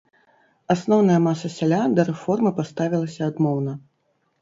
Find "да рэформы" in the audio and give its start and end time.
2.01-2.55